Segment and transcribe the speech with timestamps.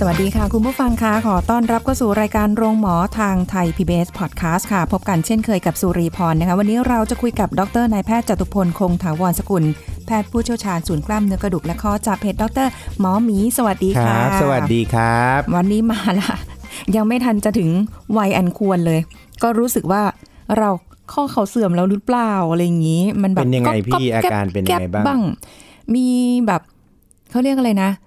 [0.00, 9.64] สวัสดีค่ะ คุณผู้ฟังคะขอต้อนรับเข้าสู่รายการโรงหมอทางไทย PBS Podcast ค่ะ พบกันเช่นเคยกับสุรีพรนะคะ วันนี้เราจะคุยกับดรนายแพทย์จตุพลคงถาวรสกุล
[10.06, 12.66] แพทย์ผู้เชี่ยวชาญศูนย์กล้ามเนื้อกระดูกและข้อจากเพจดร
[13.00, 16.34] หมอหมี สวัสดีคค่ะรับสวัสดีครับ วันนี้มาละ
[16.96, 17.70] ยังไม่ทันจะถึง
[18.18, 19.00] วัยอันควรเลย
[19.42, 20.02] ก็รู้สึกว่า
[20.58, 20.70] เรา
[21.12, 26.06] ข้อเข่าเสื่อมแล้วหรือเปล่าอะไรอย่างนี้ มันแบบเป็นยังไงก๊พี่ก๊อาการเป็นยังไงบ้างแก๊บมี
[26.46, 26.62] แบบ
[27.30, 28.05] เขาเรียกอะไรนะเออ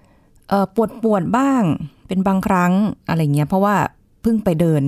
[0.74, 1.62] ปวดปวดบ้าง
[2.08, 2.72] เป็นบางครั้ง
[3.08, 3.74] อะไรเงี้ย เพราะว่า
[4.22, 4.82] เพิ่งไปเดิน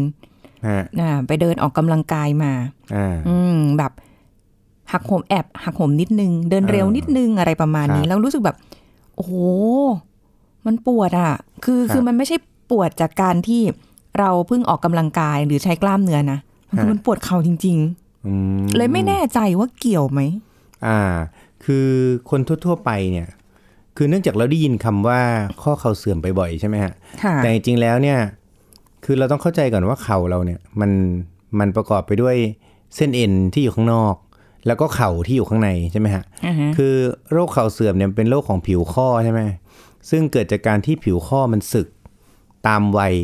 [0.68, 2.52] ฮะอ่าไปเดินออกกำลังกายมา
[2.94, 3.92] อ่าอืมแบบ
[4.92, 8.56] หักโหมแอบหักโหมนิดนึง เดินเร็วอ่านินิดนึงอะไรประมาณนี้ครับแล้วรู้สึกแบบ
[9.16, 9.32] โอ้โห
[10.66, 11.32] มันปวดอะ
[11.64, 12.36] คือครับคือมันไม่ใช่
[12.70, 13.62] ปวดจากการที่
[14.18, 16.38] เราเพิ่งออกกำลังกายหรือใช้กล้ามเนื้อนะ
[16.68, 17.78] มันคือฮะมันปวดเข่าจริง
[18.26, 20.20] อืมๆเลยไม่แน่ใจว่าเกี่ยวไหม
[20.86, 21.00] อ่า
[21.64, 21.88] คือ
[22.30, 23.28] คนทั่ว ๆ ไปเนี่ย
[23.96, 25.20] คือเนื่องจากเราได้ยินคำว่า
[25.62, 28.18] ข้อเข่าเสื่อมไปบ่อยใช่ไหมฮะค่ะแต่จริงๆแล้วเนี่ย
[29.04, 30.90] คือเราต้องเข้าใจก่อนว่าเข่าเราเนี่ย มัน
[31.58, 32.36] มันประกอบไปด้วย
[32.96, 34.14] เส้นเอ็นที่อยู่ข้างนอก
[34.66, 36.94] แล้วก็เข่าที่อยู่ข้างในใช่ไหมฮะอ่าฮะคือ
[37.32, 39.40] โรคเข่าเสื่อมเนี่ยเป็นโรคของผิวข้อใช่ไหม
[40.10, 41.86] ซึ่งเกิดจากการที่ผิวข้อมันสึก
[42.66, 43.14] ตามวัย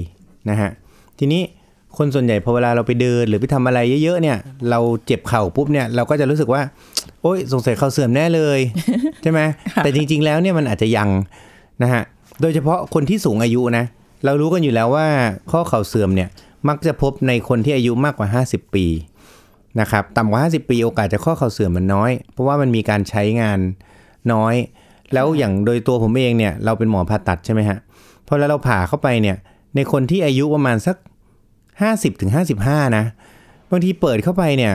[0.51, 0.71] นะฮะ
[1.19, 1.43] ทีนี้
[1.97, 4.39] คนส่วนใหญ่พอเวลาเราไปเดินหรือไปทำอะไรเยอะๆเนี่ย
[4.71, 6.63] เราเจ็บเข่าปุ๊บเนี่ยเราก็จะรู้สึกว่า
[7.23, 8.61] โอ๊ยสงสัยเข่าเสื่อมแน่เลย
[9.23, 9.41] ใช่ไหม
[9.77, 11.09] แต่จริง ๆ แล้วเนี่ยมันอาจจะยัง
[11.83, 12.03] นะฮะ
[12.41, 13.85] โดยเฉพาะคนที่สูงอายุนะ
[14.25, 15.07] เรารู้กันอยู่แล้วว่า
[15.51, 16.29] ข้อเข่าเสื่อมเนี่ย
[16.69, 18.87] มักจะพบในคนที่อายุมากกว่า 50 ปี
[19.81, 23.59] นะครับต่ำกว่า 50 ปีโอกาสจะข้อเข่าเสื่อมมันน้อย เพราะว่ามันมีการใช้งาน
[24.33, 24.55] น้อย
[25.15, 27.79] แล้วอย่างโดยตัวผมเองเนี่ยเราเป็นหมอผ่าตัดใช่ไหมฮะ
[28.27, 29.37] พอแล้วเราผ่าเข้าไปเนี่ย
[29.75, 30.97] ในคนที่อายุประมาณสัก
[31.59, 32.31] 50ถึง
[32.63, 33.05] 55 นะ
[33.71, 34.75] บางทีเปิดเข้าไปเนี่ย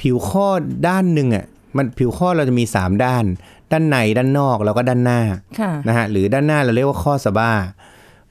[0.00, 0.46] ผิวข้อ
[0.88, 1.44] ด้านหนึ่งอะ
[1.78, 3.24] มันผิวข้อเราจะมี 3 ด้าน
[3.72, 5.20] ด้านในด้านนอกแล้วก็ด้านหน้า
[5.60, 7.52] ค่ะนะฮะหรือด้านหน้าเราเรียกว่าข้อสะบ้า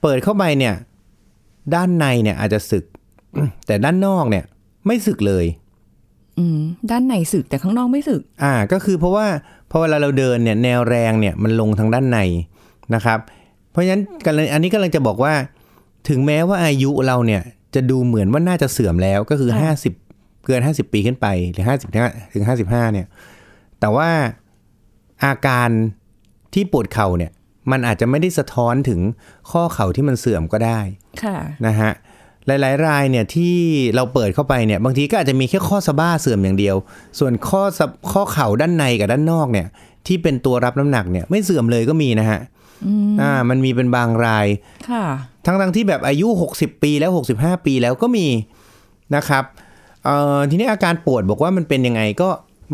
[0.01, 0.75] เปิดเข้าไปเนี่ย
[1.75, 2.85] ด้านในเนี่ยอาจจะสึก
[3.67, 4.43] แต่ด้านนอกเนี่ย
[4.85, 5.45] ไม่สึกเลย
[6.39, 6.59] อืม
[6.91, 9.27] ด้านในสึกแต่ข้างนอกไม่สึก อ่า ก็คือเพราะว่า
[9.71, 12.19] พอเวลาเราเดินเนี่ยแนวแรงเนี่ยมันลงทางด้านใน
[12.95, 13.19] นะครับ
[13.71, 15.33] เพราะฉะนั้นกำลังอันนี้กำลังจะบอกว่า
[16.09, 17.41] ถึงแม้ว่าอายุเราเนี่ย
[17.75, 19.75] จะดูเหมือนว่าน่าจะเสื่อมแล้วก็คือค่ะ
[20.07, 23.07] 50 เกิน 50 ปีขึ้นไปหรือ 50ถึง55เนี่ย
[23.79, 24.09] แต่ว่า
[25.25, 25.69] อาการ
[26.53, 27.31] ที่ปวดเข่าเนี่ย
[27.71, 28.99] มันอาจจะไม่ได้สะท้อนถึง
[29.51, 30.79] ข้อเข่าที่มันเสื่อมก็ได้
[31.23, 31.37] ค่ะ
[31.67, 31.91] นะฮะ
[32.47, 33.55] หลาย ๆ รายเนี่ยที่
[33.95, 36.75] เราเปิดเข้าไปเนี่ย บางทีก็อาจจะมีแค่ข้อสะบ้าเสื่อมอย่างเดียว
[37.19, 39.67] ส่วนข้อสะข้อเข่าด้านในกับด้านนอกเนี่ย
[40.07, 42.39] ที่เป็นตัวรับน้ำหนักเนี่ยไม่เสื่อมเลยก็มีนะฮะ
[43.21, 44.47] อ่ามันมีเป็นบางราย
[44.89, 45.05] ค่ะ
[45.45, 48.27] ทั้งทั้งๆที่แบบอายุ 60 ปีแล้ว 65 ปีแล้วก็มี
[49.15, 49.43] นะครับ
[50.05, 52.29] เอ่อทีนี้อาการปวดบอกว่ามันเป็นยังไงก็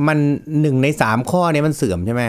[0.07, 0.17] มัน
[0.61, 2.23] หนึ่งในสามข้อเนี้มันเสื่อมใช่ไหม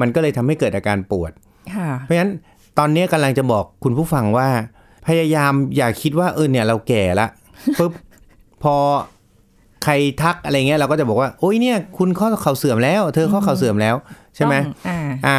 [0.00, 1.32] มันก็เลยทำให้เกิดอาการปวด
[1.74, 2.32] ค่ะเพราะฉะนั้น
[2.78, 4.48] ตอนนี้กำลังจะบอกคุณผู้ฟังว่า
[5.06, 7.26] พยายามอย่าคิดว่าเออเนี่ยเราแก่ละ
[7.78, 7.92] ปุ๊บ
[8.62, 8.74] พอ
[9.84, 13.96] ใครทักอะไรเงี้ยเราก็จะบอกว่าโอ้ยเนี่ย คุณข้อเข่าเสื่อมแล้ว เธอข้อเข่าเสื่อมแล้ว
[14.36, 15.38] ใช่ไหมต้องอ่าอ่า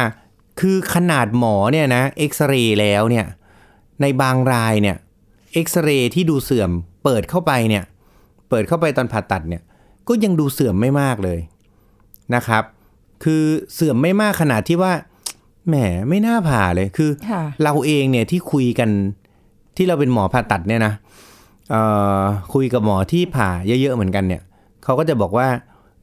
[0.60, 3.26] คือขนาดหมอเนี่ยนะเอ็กซเรย์แล้วเนี่ย
[4.02, 4.96] ในบางรายเนี่ย
[5.54, 6.70] เอ็กซเรย์ที่ดูเสื่อม
[7.04, 7.84] เปิดเข้าไปเนี่ย
[8.48, 9.62] เปิดเข้าไปตอนผ่าตัดเนี่ย
[10.08, 11.38] ก็ยังดูเสื่อมไม่มากเลย
[12.34, 12.62] นะครับ
[13.24, 13.42] คือ
[13.74, 14.92] เสื่อมไม่มากขนาดที่ว่า
[15.68, 15.74] แหม
[16.08, 18.90] ไม่น่าผ่าเลยคือค่ะเราเองเนี่ยที่คุยกัน
[19.76, 20.94] ที่เราเป็นหมอผ่าตัดเนี่ยนะ
[21.70, 21.82] เอ่
[22.20, 22.22] อ
[22.54, 24.42] คุยกับหมอที่ผ่าเยอะๆเหมือนกันเนี่ย
[24.84, 25.48] เขาก็จะบอกว่า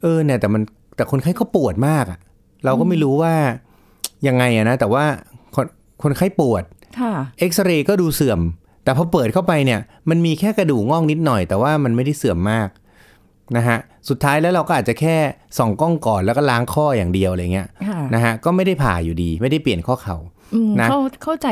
[0.02, 0.62] เออเนี่ยแต่มัน
[0.96, 2.20] แต่คนไข้เขาปวดมากอะ
[2.66, 3.34] เราก็ไม่รู้ว่า
[4.28, 5.06] ยังไงอะนะแต่ว่า
[5.56, 5.66] คน
[6.04, 6.64] คนไข้ปวด
[7.00, 8.40] ค่ะเอ็กซเรย์ก็ดูเสื่อม
[8.84, 9.80] แต่พอเปิดเข้าไปเนี่ย
[10.10, 12.68] มันมีแค่กระดูกงอกนิดหน่อย แต่ว่ามันไม่ได้เสื่อมมาก
[13.58, 13.78] นะฮะ
[14.10, 15.16] สุดท้ายแล้วเราก็อาจจะแค่
[15.58, 20.18] ส่องกล้องก่อนแล้วก็ล้างข้ออย่างเดียวอะไรเงี้ยค่ะนะฮะก็ไม่ได้ผ่าอยู่ดี ไม่ได้เปลี่ยนข้อเข่า
[20.54, 21.48] อืมนะเข้าเข้าใจ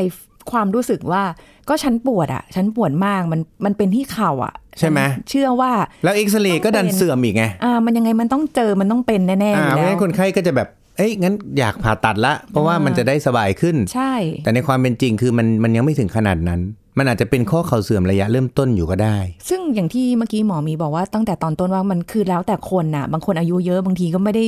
[0.51, 1.23] ความรู้สึกว่า
[1.69, 5.71] ก็ฉันปวดอะ ฉันปวดมากมันมันเป็นที่เข่าอะ ใช่ไหมฉันเชื่อว่า
[6.03, 10.67] แล้วเอ็กซเรย์ก็ดันเสื่อมอีกไงอ่ามันยังไงมันต้องเจอมันต้องเป็นแน่ๆออ่ายู่เพราะแล้ฉะวนั้นคนไข้ก็จะแบบ
[10.97, 14.13] เอ้ยงั้นอยากผ่าตัดละ เพราะว่าอ่ามัมันจะได้สบายขึ้น ใช่
[14.43, 16.61] แต่ในความเป็นจริงคือมันมันยังไม่ถึงขนาดนั้น
[16.97, 19.17] มันอาจจะเป็นข้อเข่าเสื่อมระยะเริ่มต้นอยู่ก็ได้
[19.49, 24.45] ซึ่งอย่างที่เมื่อกี้หมอมีบอกว่าตั้งแต่ตอนต้นว่ามันคือแล้วแต่คนน่ะ บางคนอายุเยอะบางทีก็ไม่ได้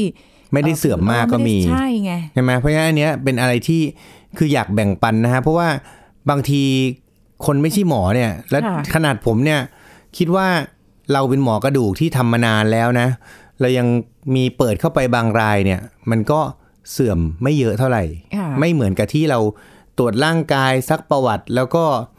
[0.54, 3.82] ไม่ได้เสื่อมมากก็มีใช่ไงใช่ไหมเพราะฉะนั้นอันเนี้ยเป็นอะไรที่
[4.38, 5.68] คืออยากแบ่งปันนะฮะเพราะว่า
[6.30, 6.64] บางที
[7.46, 9.60] คนไม่ใช่หมอเนี่ย และค่ะขนาดผมเนี่ย
[10.18, 10.48] คิดว่า
[11.14, 13.08] เราเป็นหมอกระดูกที่ทำมานานแล้วนะ
[13.62, 13.88] เรายัง
[14.36, 15.82] มีเปิดเข้าไปบางรายเนี่ย
[16.12, 16.40] มันก็
[16.92, 18.04] เสื่อมไม่เยอะเท่าไหร่
[18.36, 19.40] ค่ะไม่เหมือนกับที่เรา
[19.98, 22.15] ตรวจร่างกายซักประวัติแล้วก็เอ่อ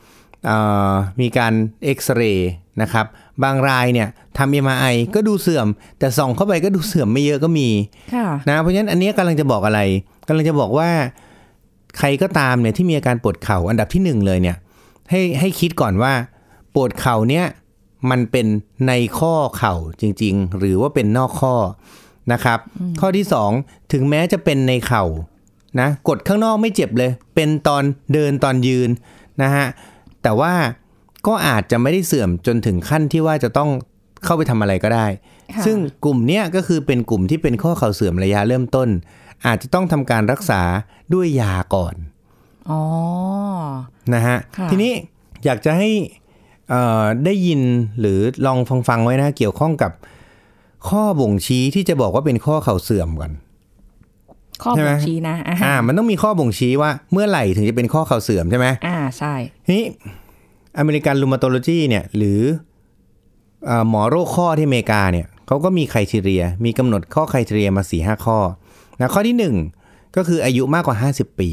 [1.21, 1.53] มีการ
[1.85, 2.51] เอ็กซเรย์
[2.83, 3.07] นะครับ
[3.43, 4.09] บางรายเนี่ย
[4.39, 5.67] ทำเอ็มไอก็ดูเสื่อม
[5.99, 7.69] แต่ส่องเข้าไปก็ดูเสื่อมไม่เยอะก็มี
[8.15, 9.81] ค่ะนะเพราะฉะนั้นอันเนี้ยกำลังจะบอกอะไร
[10.29, 10.91] กำลังจะบอกว่า
[11.99, 14.57] ใครก็ตามเนี่ยที่มีอาการปวดเข่าอันดับที่หนึ่งเลยเนี่ย
[15.11, 16.13] ให้ให้คิดก่อนว่า
[16.75, 17.47] ปวดเข่าเนี่ย
[18.11, 18.47] มันเป็น
[18.89, 21.55] ในข้อเข่าจริง ๆ หรือว่าเป็นนอกข้อ
[22.33, 22.59] นะครับ
[23.01, 23.51] ข้อที่สอง
[23.93, 25.05] ถึงแม้จะเป็นในเข่า
[25.81, 27.83] นะกดข้างนอกไม่เจ็บเลย เป็นตอน
[28.13, 28.89] เดินตอนยืน
[29.43, 29.67] นะฮะ
[30.27, 30.55] แต่ว่า
[31.27, 33.71] ก็อาจจะไม่ได้เสื่อมจนถึงขั้นที่ว่าจะต้อง
[34.25, 35.07] เข้าไปทำอะไรก็ได้
[35.55, 38.89] ค่ะซึ่งกลุ่มเนี้ยก็คือเป็นกลุ่มที่เป็นข้อเข่าเสื่อมระยะเริ่มต้น
[39.47, 40.63] อาจจะต้องทำการรักษา
[41.15, 41.95] ด้วยยาก่อน
[42.71, 42.83] อ๋อ
[44.15, 44.93] นะฮะค่ะทีนี้
[45.45, 45.91] อยากจะให้
[46.69, 47.61] เอ่อได้ยิน
[48.01, 49.93] หรือลองฟังฟังๆไว้นะ เกี่ยวข้องกับ
[50.89, 53.33] ข้อบ่งชี้ที่จะบอกว่าเป็นข้อเข่าเสื่อมก่อน
[54.63, 59.35] ข้อใช่ไหมบ่งชี้นะอ่าอ่า มันต้องมีข้อบ่งชี้ว่าเมื่อไหร่ถึงจะเป็นข้อเข่าเสื่อมใช่ไหมอ่าใช่
[59.67, 59.87] ทีนี้
[60.79, 62.41] อเมริกันรูมาโตโลจีเนี่ย หรือ
[63.67, 68.39] เอ่อหมอโรคข้อที่อเมริกาเนี่ยเขาก็มีไครทีเรีย มีกำหนดข้อไครทีเรียมา4ีหข้อ
[69.01, 71.51] นะข้อที่ 1 ก็คืออายุมากกว่า 50 ปี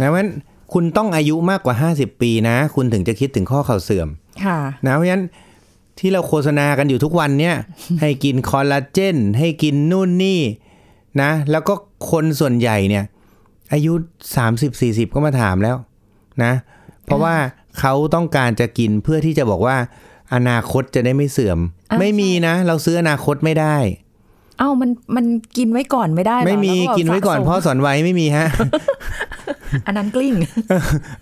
[0.00, 0.30] นะเพราะฉะนั้น
[0.72, 4.08] คุณต้องอายุมากกว่า 50 ปีนะ คุณถึงจะคิดถึงข้อเข่าเสื่อม
[4.44, 5.24] ค่ะนะเพราะฉะนั้น
[5.98, 7.56] ที่เราโฆษณากันอยู่ทุกวันเนี่ย
[8.00, 10.40] ให้กินคอลลาเจน ให้กินนู่นนี่
[11.22, 11.74] นะ แล้วก็
[12.10, 13.04] คนส่วนใหญ่เนี่ย
[13.72, 13.92] อายุ
[14.54, 15.76] 30-40 ก็มาถามแล้ว
[16.44, 16.52] นะ
[17.04, 17.34] เพราะว่า
[17.80, 19.76] เขาต้องการจะกินเพื่อที่จะบอกว่า
[20.34, 21.58] อนาคตจะได้ไม่เสื่อม
[21.90, 23.76] อ่าไม่มีนะ เราซื้ออนาคตไม่ได้
[24.58, 25.24] เอ้ามันมัน
[25.56, 28.46] กินไว้ก่อนไม่ได้เหรอไม่มีแล้วแบบกินไว้ก่อนสะสมพ่อสอนไว้ไม่มีฮะ
[29.86, 30.34] อันนั้นกลิ้ง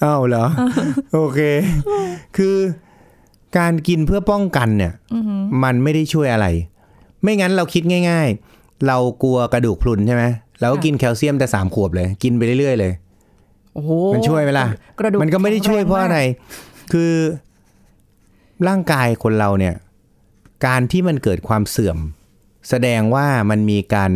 [0.04, 0.44] อ้าวเหรอ
[1.14, 1.40] โอเค
[2.36, 2.56] คือ
[3.58, 4.92] การกินเพื่อป้องกันเนี่ย
[5.62, 6.46] มันไม่ได้ช่วยอะไร
[7.22, 10.24] ไม่งั้นเราคิดง่าย ๆ เรากลัวกระดูกพรุนใช่ไหม
[10.60, 12.92] เราก็กินแคลเซียมแต่สามขวบเลย กินไปเรื่อยๆเลย
[13.74, 14.66] โอ้โหมันช่วยไหมล่ะ
[14.98, 16.18] กระดูกมันก็ไม่ได้ช่วยแข็งเพราะอะไร
[16.92, 17.12] คือ
[18.68, 19.74] ร่างกายคนเราเนี่ย
[20.66, 21.98] การที่มันเกิดความเสื่อม
[22.68, 24.10] แสดงว่ามันมีการ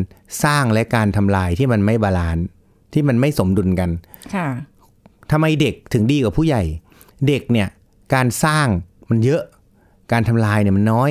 [0.45, 2.45] สร้างและการทำลายที่มันไม่ balance
[2.93, 3.91] ที่มันไม่สมดุลกัน
[4.35, 4.49] ค่ะ
[5.31, 6.63] ทำไมเด็กถึงดีกว่าผู้ใหญ่
[7.29, 7.69] เด็กเนี่ย
[8.15, 8.67] การสร้าง
[9.11, 9.43] มันเยอะ
[10.13, 11.11] การทำลายเนี่ยมันน้อย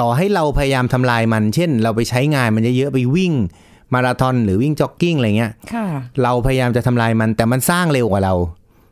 [0.00, 3.32] ต่อให้เราพยายามทำลายมัน เช่น เราไปใช้งานมันเยอะๆไปวิ่ง
[3.94, 5.86] มาราธอนหรือวิ่งจ็อกกิ้งอะไรเงี้ยค่ะ
[6.22, 8.34] เราพยายามจะทำลายมัน แต่มันสร้างเร็วกว่าเรา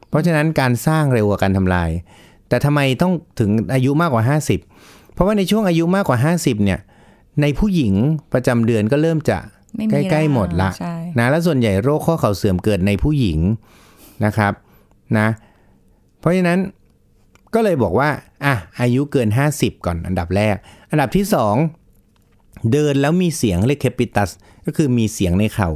[0.08, 1.90] เพราะฉะนั้นการสร้างเร็วกว่าการทำลาย
[2.48, 4.22] แต่ทำไมต้องถึงอายุมากกว่า
[4.68, 6.80] 50 เพราะว่าในช่วงอายุมากกว่า 50 เนี่ย
[7.42, 7.92] ในผู้หญิง
[8.32, 9.38] ประจำเดือนก็เริ่มจะ
[9.76, 13.38] ไม่มีใกล้ๆหมดละใช่นะแล้วส่วนใหญ่โรคข้อเข่าเสื่อมเกิดในผู้หญิง
[14.24, 14.52] นะครับ
[15.18, 15.28] นะ
[16.20, 16.58] เพราะฉะนั้น
[17.54, 18.08] ก็เลยบอกว่า
[18.44, 20.56] อะอายุเกิน 50 ก่อนอันดับแรก
[20.90, 21.24] อันดับที่
[21.98, 24.30] 2 เดินแล้วมีเสียงเรียกเคปิตัส
[24.66, 25.70] ก็คือมีเสียงในเข่า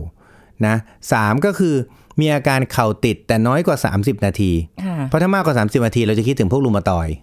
[0.66, 0.74] นะ
[1.12, 1.74] สามก็คือ
[2.20, 4.52] มีอาการเข่าติดแต่น้อยกว่า 30 นาที
[4.84, 7.14] ค่ะเพราะถ้ามากกว่า 30 นาที เราจะคิดถึงพวกรูมาตอยด์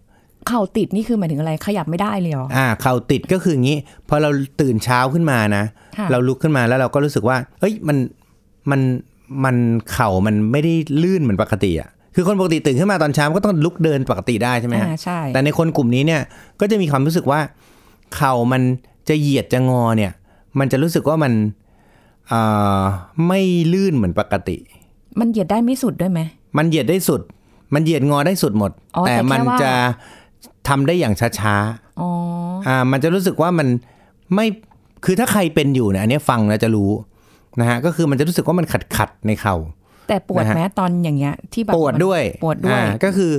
[0.48, 3.78] เข่าติดนี่คือหมายถึงอะไรขยับไม่ได้เลยเหรออ่าเข่าติดก็คืออย่างนี้
[4.10, 4.30] พอเรา
[4.62, 5.63] ตื่นเช้าขึ้นมานะ
[5.98, 7.98] ค่ะเราลุกขึ้นมาแล้วเราก็รู้สึกว่า เอ้ยมัน
[8.72, 8.81] มัน
[9.44, 9.56] มัน
[9.92, 16.21] เข่ามันไม่ได้ลื่นเหมือนปกติอะ คือคนปกติตื่นขึ้นมาตอนเช้าก็ต้องลุกเดินปกติได้ใช่ไหมฮะอ่าใช่แต่ในคนกลุ่มนี้เนี่ย
[16.59, 17.40] ก็จะมีความรู้สึกว่า
[18.16, 18.61] เข่ามัน
[19.09, 20.11] จะเหยียดจะงอเนี่ย
[20.59, 21.33] มันจะรู้สึกว่ามัน
[22.31, 22.81] อ่า
[23.28, 23.42] ไม่
[23.73, 24.57] ลื่นเหมือนปกติ
[25.19, 26.19] มันเหยียดได้ไม่สุดด้วยไหม
[26.57, 27.21] มันเหยียดได้สุด
[27.73, 29.71] มันเหยียดงอได้สุดหมดอ๋อแต่แต่มันแค่ว่าจะ
[30.68, 32.09] ทำได้อย่างช้าๆอ๋อ
[32.68, 33.68] อ่า มันจะรู้สึกว่ามัน
[34.35, 34.45] ไม่
[35.06, 36.92] คือถ้าใครเป็นอยู่เนี่ยอันเนี้ยฟังแล้วจะรู้
[37.59, 39.56] นะฮะก็คือมันจะรู้สึกว่ามันขัดขัดๆในเข่า
[40.07, 43.31] แต่ปวดนะฮะไหมตอนอย่างเงี้ย ที่แบบปวดด้วยปวดด้วยอ่าก็คือ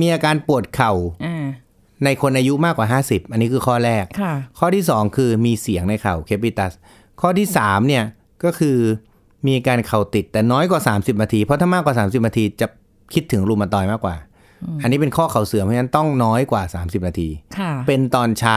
[0.00, 0.92] มีอาการปวดเข่า
[1.24, 1.44] อ่า
[2.04, 6.72] ในคนอายุมากกว่า 50 อันนี้คือข้อแรกค่ะข้อที่ 2 คือมีเสียงในเข่าเคปิตัส
[7.20, 8.04] ข้อที่ 3 เนี่ย
[8.44, 8.76] ก็คือ
[9.46, 12.66] มีอาการเข่าติดแต่น้อยกว่า 30นาที เพราะถ้ามากกว่า 30นาทีจะ
[13.14, 14.16] คิดถึงรูมาตอยด์มากกว่า
[14.82, 17.28] อันนี้เป็นข้อเข่าเสื่อมเพราะฉะนั้นต้องน้อยกว่า 30 นาที
[17.58, 18.56] ค่ะเป็นตอนเช้า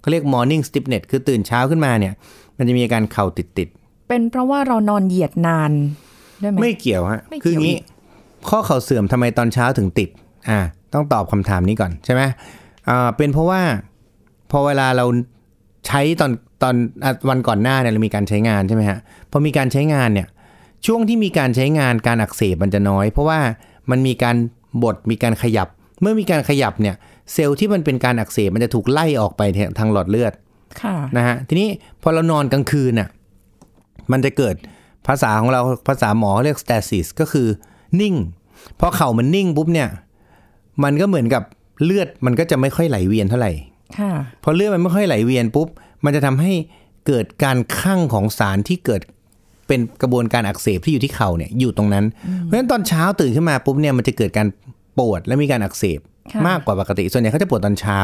[0.00, 2.14] เขาเรียก morning stiffness คือตื่นเช้าขึ้นมาเนี่ย
[2.58, 3.68] มันจะมีอาการเข่าติดติด
[4.08, 5.72] เป็นเพราะว่าเรานอนเหยียดนาน
[6.42, 7.76] ด้วยไหมๆไม่เกี่ยวฮะไม่เกี่ยวคืออย่างนี้
[8.48, 10.08] ข้อเข่าเสื่อมทำไมตอนเช้าถึงติด
[10.50, 10.60] อ่า
[10.94, 12.22] ต้องตอบคำถามนี้ก่อนใช่ไหม
[12.88, 13.62] อ่าเป็นเพราะว่า
[14.50, 15.06] พอเวลาเรา
[15.86, 16.32] ใช้ตอน
[16.62, 18.98] ตอนอะวันก่อนหน้าเนี่ยเรามีการใช้งานใช่ไหมฮะ
[19.30, 20.28] พอมีการใช้งานเนี่ย
[20.86, 23.40] ช่วงที่มีการใช้งานการอักเสบมันจะน้อย เพราะว่า
[23.90, 24.36] มันมีการ
[24.82, 25.68] บดมีการขยับ
[26.00, 26.96] เมื่อมีการขยับเนี่ย
[27.32, 29.42] เซลล์ที่มันเป็นการอักเสบมันจะถูกไล่ออกไป
[29.78, 30.32] ทางหลอดเลือด
[30.82, 31.68] ค่ะนะฮะทีนี้
[32.02, 33.08] พอเรานอนกลางคืนน่ะ
[34.12, 34.54] มันจะเกิด
[35.06, 37.48] ภาษาของเราภาษาหมอเรียก stasis ก็คือ
[38.00, 38.14] นิ่ง
[38.80, 39.88] พอเข่ามันนิ่งปุ๊บเนี่ย
[40.84, 41.42] มันก็เหมือนกับ
[41.84, 43.52] เลือดมันก็จะไม่ค่อยไหลเวียนเท่าไหร่
[43.98, 44.12] ค่ะ
[44.44, 45.68] พอเลือดมันไม่ค่อยไหลเวียนปุ๊บ
[46.04, 46.52] มันจะทำให้
[47.06, 49.00] เกิดการคั่งของสารที่เกิด
[49.66, 52.04] เป็นกระบวนการอักเสบที่อยู่ที่เข่าเนี่ยอยู่ตรงนั้น
[52.42, 54.46] เพราะฉะนั้นตอนเช้าตื่นขึ้นมาปุ๊บเนี่ยมันจะเกิดการ
[54.98, 56.00] ปวดและมีการอักเสบ
[56.32, 57.98] ค่ะมากกว่าปกติ ส่วนใหญ่เขาจะปวดตอนเช้า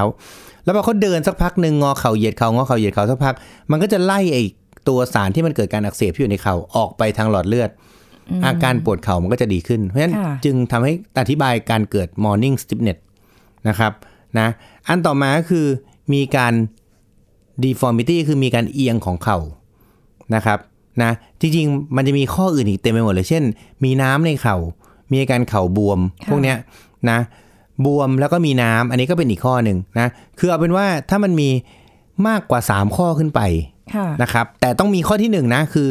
[0.65, 3.35] แล้วพอเขาเดินสักพักหนึ่งงอเข่าเหยียดเข่างอเข่าเหยียดเข่าสักพัก
[3.71, 4.43] มันก็จะไล่ไอ้
[4.89, 7.71] ตัวสารที่มันเกิดการอักเสบที่อยู่ในเข่าออกไปทางหลอดเลือด
[8.47, 12.99] อาการปวดเข่ามันก็จะดีขึ้น เพราะฉะนั้นค่ะจึงทำให้อธิบายการเกิด morning stiffness
[13.69, 13.93] นะครับ
[14.39, 14.49] นะ
[14.87, 15.67] อันต่อมาก็คือ
[16.13, 16.55] มีการ
[17.65, 19.39] deformity คือมีการเอียงของเข่า
[20.35, 20.59] นะครับ
[21.03, 23.45] นะจริงๆ มันจะมีข้ออื่นอีกเต็มไปหมดเลย เช่น
[23.85, 24.57] มีน้ำในเข่า
[25.13, 26.57] มีอาการเข่าบวมค่ะพวกเนี้ย
[27.11, 27.19] นะ
[27.85, 31.51] บวมแล้วก็มีน้ำอันนี้ก็เป็นอีกข้อหนึ่งนะคือเอาเป็นว่าถ้ามันมี
[32.29, 33.76] มากกว่า 3 ข้อขึ้นไปค่ะ
[34.23, 35.89] นะครับแต่ต้องมีข้อที่1นะคือ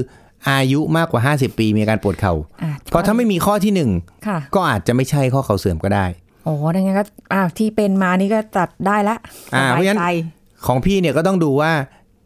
[0.50, 2.34] อายุมากกว่า 50 ปีมีอาการปวดเข่า
[2.64, 3.74] อะเพราะถ้าไม่มีข้อที่
[4.28, 6.06] ค่ะ1ก็อาจจะไม่ใช่ข้อเข่าเสื่อมก็ได้
[6.44, 9.16] โอ้ดังนั้นก็อ่าที่เป็นมานี่ก็ตัดได้ละ
[9.56, 10.08] อ่าสเพบาราะยฉะนั้นใจ
[10.66, 11.72] ของพี่เนี่ยก็ต้องดูว่า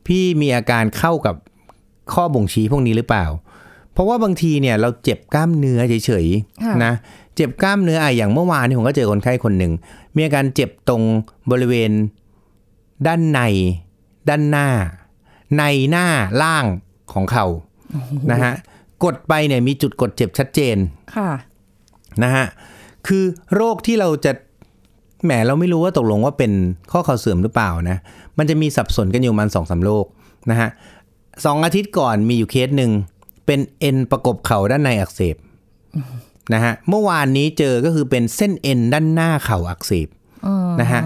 [0.07, 1.35] พี่มีอาการเข้ากับ
[2.13, 3.25] ข้อบ่งชี้พวกนี้หรือเปล่า
[3.93, 6.25] เพราะว่าบางทีเนี่ยเราเจ็บกล้ามเนื้อเฉย
[6.63, 6.93] ค่ะๆนะ
[7.35, 9.71] เจ็บกล้ามเนื้ออะอย่างเมื่อวานนี่ผมก็เจอคนไข้คนหนึ่ง
[10.15, 11.01] มีอาการเจ็บตรง
[11.51, 11.91] บริเวณ
[13.07, 13.39] ด้านใน
[14.29, 14.67] ด้านหน้า
[15.58, 16.08] ในหน้า
[16.41, 16.65] ล่าง
[17.13, 17.46] ของเขา
[18.32, 18.53] นะฮะ
[19.03, 20.77] กดไปเนี่ยมีจุดกดเจ็บชัดเจน
[21.15, 21.29] ค่ะ
[22.24, 22.46] นะฮะ
[23.08, 23.24] คือ
[23.56, 24.32] โรคที่เราจะ
[25.24, 26.51] แหมเราไม่รู้ว่าตกลงว่าเป็น
[26.91, 27.98] ข้อเข่าเสื่อมหรือเปล่านะ
[28.38, 30.06] มันจะมีสับสนกันอยู่ประมันสองสามโรค
[30.51, 30.70] นะฮะ
[31.46, 32.91] สองอาทิตย์ก่อนมีอยู่เคสหนึ่ง
[33.46, 35.36] เป็นเอ็นประกบเข่าด้านในอักเสบ
[36.53, 40.08] นะฮะเมื่อวานนี้เจอก็คือเป็นเส้นเอ็นด้านหน้าเข่าอักเสบ
[40.46, 41.01] อืมนะฮะ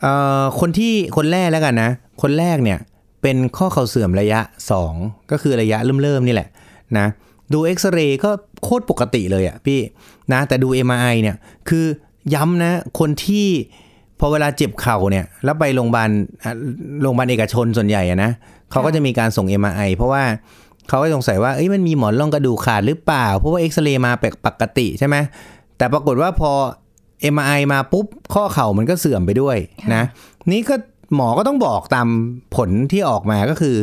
[0.00, 1.90] เอ่อคนที่คนแรกแล้วกันนะ
[2.22, 2.78] คนแรกเนี่ย
[3.22, 4.40] เป็นข้อเข่าเสื่อมระยะ
[4.86, 6.48] 2 ก็คือระยะเริ่มๆนี่แหละ
[6.98, 7.06] นะ
[7.52, 8.30] ดูเอ็กซเรย์ก็
[8.64, 9.80] โคตรปกติเลยอะ่ะพี่
[10.32, 11.36] นะแต่ดู MRI เนี่ย
[11.68, 11.84] คือ
[12.34, 13.46] ย้ำนะคนที่
[14.20, 16.10] พอเวลาเจ็บเข่าเนี่ยแล้วไปโรงพยาบาล
[17.02, 18.30] โรงพยาบาลเอกชนส่วนใหญ่อะนะ
[18.70, 20.24] เขาก็จะมีการส่ง MRI เพราะว่า
[20.88, 25.16] เขาก็สงสัยว่าเอ้ยมันมีหมอนรองกระดูกขาดหรือเปล่า เพราะว่าเอ็กซเรย์มาแปลกปกติใช่ไหม
[25.78, 26.52] แต่ปรากฏว่าพอ
[27.34, 29.56] MRI มาปุ๊บข้อเข่ามันก็เสื่อมไปด้วย
[29.94, 30.02] นะ
[30.52, 30.74] นี่ก็
[31.14, 32.08] หมอก็ต้องบอกตาม
[32.56, 33.76] ผลที่ออกมาก็คือ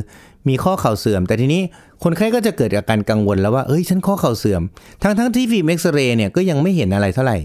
[0.48, 1.62] มีข้อเข่าเสื่อม แต่ทีนี้
[2.04, 4.62] คนไข้ก็จะเกิดอาการกังวลแล้วว่าเอ้ยฉันข้อเข่าเสื่อม
[5.04, 7.38] ทั้งทั้งที่ฟิล์มเอ็กซเรย์เนี่ยก็ยังไม่เห็นอะไรเท่าไหร่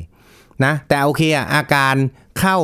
[0.65, 1.95] นะแต่โอเคอะอาการ
[2.39, 2.59] เข้า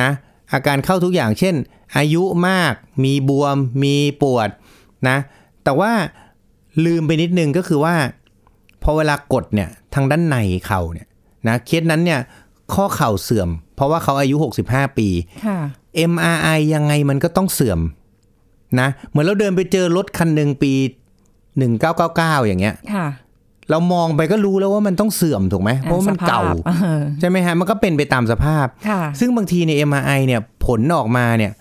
[0.00, 0.08] นะ
[0.52, 1.54] อาการเข้าทุกอย่างเช่น
[1.96, 2.74] อายุมาก
[3.04, 4.48] มีบวม มีปวด
[5.08, 5.16] นะ
[5.64, 5.92] แต่ว่า
[6.84, 7.94] ลืมไปนิดนึงก็คือว่า
[8.82, 10.36] พอเวลากดเนี่ยทางด้านใน
[10.66, 11.08] เข่าเนี่ย
[11.48, 12.20] นะเคสนั้นเนี่ย
[12.74, 14.36] ข้อเข่าเสื่อม เพราะว่าเขาอายุ
[14.66, 15.08] 65 ปี
[15.46, 15.58] ค่ะ
[16.12, 17.80] MRI ยังไงมันก็ต้องเสื่อม
[18.80, 20.72] นะเหมือนเราเดินไปเจอรถคันหนึ่งปี
[21.54, 23.08] 1999 อย่างเงี้ยค่ะ
[23.70, 31.52] เรามองไปก็รู้แล้วว่ามันต้องเสื่อมถูกไหมเพราะว่ามันเก่าสภพออใช่ไหมฮะ มันก็เป็นไปตามสภาพค่ะซึ่งบางทีใน MRI เนี่ยผลออกมาเนี่ย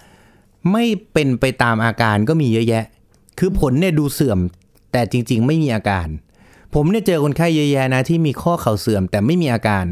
[0.72, 2.84] ไม่เป็นไปตามอาการก็มีเยอะแยะ
[3.40, 4.40] คือผลเนี่ยดูเสื่อม
[4.92, 6.08] แต่จริง ๆ ไม่มีอาการ
[6.74, 9.86] ผมเนี่ยเจอคนไข้เยอะแยะนะที่มีข้อเข่าเสื่อมแต่ไม่มีอาการ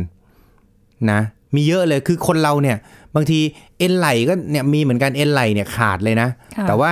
[1.11, 1.19] นะ
[1.55, 2.77] มีเยอะเลยคือคนเราเนี่ย
[3.15, 3.39] บางที
[3.79, 6.91] เอ็นไหลก็เนี่ยมีเหมือนกันเอ็นไหลเนี่ยขาดเลยนะค่ะแต่ว่า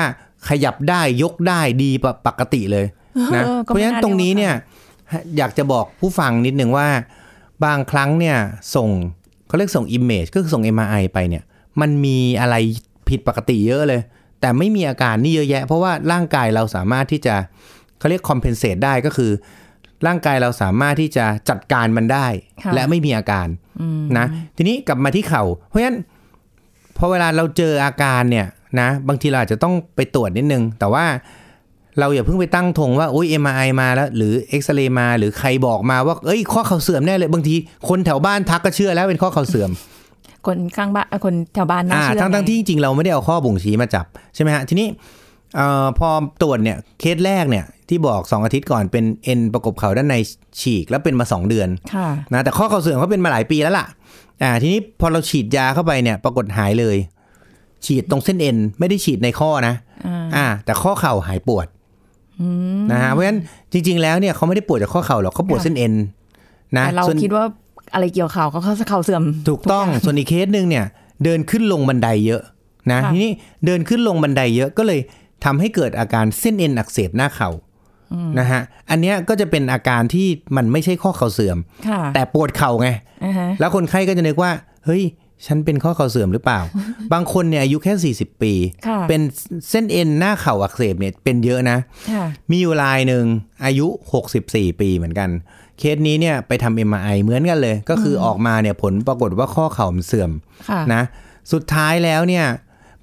[0.50, 2.86] ขยับได้ยกได้ดีปกปกติเลย
[3.36, 6.88] นะเออก็เพราะฉะนั้นไม่น่าตรงนี้เรียกว่าเนี่ยอยากจะบอกผู้ฟังนิดนึงว่า
[7.66, 8.38] บางครั้งเนี่ย
[8.76, 8.90] ส่ง
[9.48, 11.44] เขาเรียกส่ง Image ก็คือส่ง MRI ไปเนี่ย
[11.82, 12.56] มันมีอะไร
[13.10, 14.02] ผิดปกติเยอะเลย
[14.42, 17.36] แต่ไม่มีอาการนี่เยอะแยะ เพราะว่าร่างกายเราสามารถที่จะ
[18.00, 19.32] เขาเรียก compensate ได้ก็คือ
[20.08, 22.28] ร่างกายเราสามารถที่จะจัดการมันได้
[22.64, 23.48] ค่ะและไม่มีอาการ
[23.82, 24.26] อืมนะ
[24.58, 25.98] ทีนี้กลับมาที่เข่าเพราะฉะนั้น
[26.98, 28.48] พอเวลาเราเจออาการเนี่ย
[28.80, 31.06] นะบางทีเราอาจจะต้องไปตรวจนิดนึง แต่ว่า
[32.00, 37.56] เราอย่าเพิ่งไปตั้งธงว่าโอ้ย MRI มาแล้ว หรือเอ็กซเรย์มาหรือใครบอกมาว่าเอ้ยข้อเข่าเสื่อมแน่เลยบางที
[37.90, 39.72] คนแถวบ้านทักก็เชื่อแล้วเป็นข้อเข่าเสื่อม
[40.48, 44.06] คนข้างบ้านเอ่อคนแถวบ้านน่าอ่าเชื่อทั้งทั้งไที่จริงๆเราไม่ได้เอาข้อบ่งชี้มาจับ
[44.36, 46.10] ใช่ไหมฮะทีนี้เอ่อพอ
[46.42, 50.16] ตรวจเนี่ยเคสแรกเนี่ยที่บอก 2 อาทิตย์ก่อนเป็นเอ็นประกบเข่าด้านใน
[50.62, 53.88] ฉีกแล้วเป็นมา 2 เดือนค่ะนะแต่ข้อเข่าเสื่อมเขาเป็นมาหลายปีแล้วล่ะ
[54.44, 56.98] อ่าทีนี้พอเราฉีดยาเข้าไปเนี่ยปรากฏหายเลย
[57.86, 59.76] ฉีดตรงเส้นเอ็นไม่ได้ฉีดในข้อนะ
[60.08, 61.68] อ่าอ่าแต่ข้อเข่าหายปวด
[62.42, 62.48] อื
[62.80, 63.40] มนะฮะเพราะฉะนั้น
[63.72, 65.94] จริง ๆ แล้วเนี่ยเขาไม่ได้ปวดจากข้อเข่าหรอกเขาปวดค่ะเส้นเอ็น
[66.78, 67.44] นะแต่เราส่วนคิดว่า
[67.94, 70.86] อะไรเกี่ยวข่าวเขาเขาเข่าเสื่อม ถูกต้องส่วนอีกเคสหนึ่งเนี่ย
[71.24, 72.42] เดินขึ้นลงบันไดเยอะ
[72.92, 73.32] นะค่ะทีนี้
[73.66, 75.00] เดินขึ้นลงบันไดเยอะก็เลย
[75.46, 77.50] ทำให้เกิดอาการเส้นเอ็นอักเสบหน้าเข่า
[78.40, 81.58] นะฮะ อันเนี้ยก็จะเป็นอาการที่มันไม่ใช่ข้อเข่าเสื่อม
[81.90, 82.90] ค่ะแต่ปวดเข่าไง
[83.24, 84.52] อ่าฮะแล้วคนไข้ก็จะนึกว่า
[84.86, 85.04] เฮ้ย
[85.46, 86.60] ฉันเป็นข้อเข่าเสื่อมหรือเปล่า
[87.14, 88.54] บางคนเนี่ยอายุแค่ 40 ปี
[88.88, 89.22] ค่ะเป็น
[89.70, 91.78] เส้นเอ็นหน้าเข่าอักเสบเนี่ยเป็นเยอะนะ
[92.12, 93.26] ค่ะมีอยู่รายหนึ่ง
[93.66, 93.88] อายุ
[94.34, 95.30] 64 ปีเหมือนกัน
[95.80, 100.32] เคสนี้เนี่ยไปทำ MRI เหมือนกันเลย ก็คือออกมาเนี่ยผลปรากฏว่าข้อเข่ามันเสื่อม
[100.70, 101.02] ค่ะนะ
[101.52, 102.46] สุดท้ายแล้วเนี่ย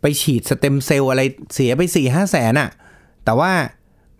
[0.01, 1.23] ไปฉีดสเต็มเซลล์อะไร
[1.55, 2.69] เสียไป4ี่ห้าแสนอะ
[3.25, 3.51] แต่ว่า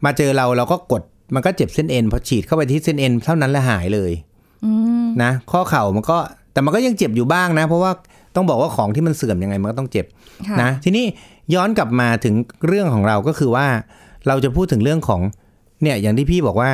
[0.05, 1.03] มาเจอเราเราก็กด
[1.35, 4.13] มันก็เจ็บเส้นเอ็นพอฉีดเข้าไปที่เส้นเอ็นเท่านั้นแหละหายเลย
[5.23, 6.19] นะข้อเข่ามันก็
[6.53, 7.93] แต่มันก็ยังเจ็บอยู่บ้างนะ เพราะว่า
[8.37, 10.07] ต้องบอกว่าของที่มันเสื่อมยังไงมันก็ต้องเจ็บ
[10.49, 11.05] ค่ะนะทีนี้
[11.55, 12.35] ย้อนกลับมาถึง
[12.67, 13.67] เรื่องของเราก็คือว่า
[14.29, 15.21] เราจะพูดถึงเรื่องของ
[15.83, 16.71] เนี่ยอย่างที่พี่บอกว่า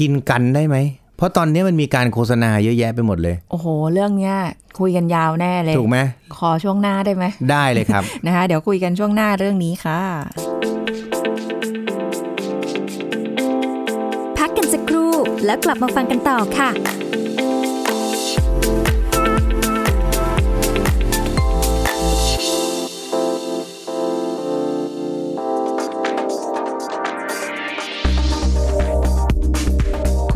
[0.00, 0.76] กินกันได้ไหม
[1.20, 4.36] เพราะตอนนี้มันมีการโฆษณาเยอะแยะไปหมดเลย โอ้โห เรื่องเนี้ย
[4.78, 5.98] คุยกันยาวแน่เลย ถูกไหม
[6.36, 10.00] ขอช่วงหน้าได้ไหม ได้เลยครับ นะคะ เดี๋ยวคุยกันช่วงหน้าเรื่องนี้ค่ะ
[14.38, 15.12] พักกันสักครู่
[15.44, 16.70] แล้วกลับมาฟังกันต่อค่ะ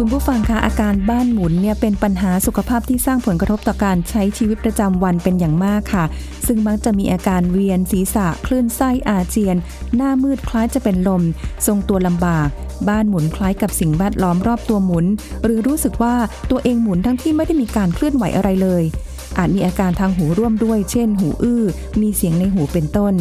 [0.06, 6.04] คุณผู้ฟังคะอาการบ้านหมุนเนี่ยเป็นปัญหาสุขภาพที่สร้างผลกระทบต่อการใช้ชีวิตประจำวันเป็นอย่างมากค่ะ
[6.46, 9.56] ซึ่งมักจะมีอาการเวียนศีรษะ คลื่นไส้อาเจียน
[9.96, 11.23] หน้ามืดคล้ายจะเป็นลม
[11.66, 12.49] ทรงตัวลำบาก
[12.88, 15.06] บ้านหมุนคล้ายกับสิ่งแวดล้อมรอบตัวหมุน
[15.44, 16.14] หรือรู้สึกว่า
[16.50, 18.82] ตัวเองหมุนทั้งที่ไม่ได้มีการเคลื่อนไหวอะไรเลย
[19.38, 21.62] อาจมีอาการทางหูร่วมด้วย เช่น หูอื้อ
[22.00, 23.14] มีเสียงในหูเป็นต้น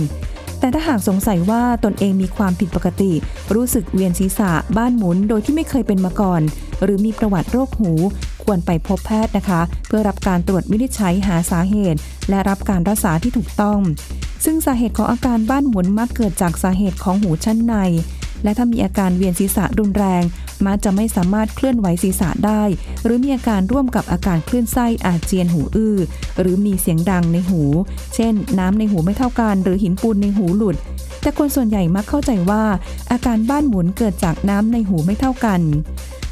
[0.64, 3.12] แต่ถ้าหากสงสัยว่าตนเองมีความผิดปกติ
[3.56, 6.42] รู้สึกเวียนศีรษะบ้านหมุนโดยที่ไม่เคยเป็นมาก่อน
[6.84, 7.92] หรือมีประวัติโรคหู
[8.44, 13.80] ควรไปพบแพทย์นะคะ เพื่อรับการตรวจวินิจฉัยหาสาเหตุ และรับการรักษาที่ถูกต้อง
[14.46, 17.76] ซึ่งสาเหตุของอาการบ้านหมุนมักเกิดจากสาเหตุของหูชั้นใน
[18.44, 20.24] และถ้ามีอาการเวียนศีรษะรุนแรง
[20.66, 22.64] มักจะไม่สามารถเคลื่อนไหวศีรษะได้
[23.04, 25.98] หรือมีอาการร่วมกับอาการคลื่นไส้อาเจียนหูอื้อ
[26.40, 27.62] หรือมีเสียงดังในหู
[28.16, 30.76] เช่น น้ำในหูไม่เท่ากัน หรือหินปูนในหูหลุด
[31.22, 32.64] แต่คนส่วนใหญ่มักเข้าใจว่า
[33.12, 35.62] อาการบ้านหมุนเกิดจากน้ำในหูไม่เท่ากัน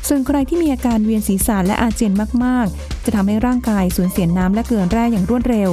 [0.07, 2.13] ส่วนใครที่มีอาการเวียนศีรษะและอาเจียน
[2.43, 5.69] มาก ๆ จะทำให้ร่างกายสูญเสียน้ำและเกลือแร่อย่างรวดเร็ว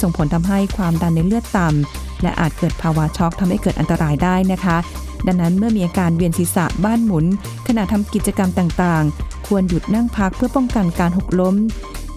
[0.00, 4.76] ส่งผลทำให้ความดันในเลือดต่ำและอาจเกิดภาวะช็อกทำให้เกิดอันตรายได้นะคะ
[5.26, 7.24] ดังนั้นเมื่อมีอาการเวียนศีรษะบ้านหมุน
[7.66, 11.56] ขณะทำกิจกรรมต่างๆ ควรหยุดนั่งพักเพื่อป้องกันการหกล้ม